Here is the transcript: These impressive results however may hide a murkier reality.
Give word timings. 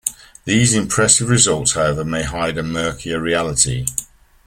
These 0.45 0.73
impressive 0.73 1.29
results 1.29 1.73
however 1.73 2.03
may 2.03 2.23
hide 2.23 2.57
a 2.57 2.63
murkier 2.63 3.19
reality. 3.21 3.85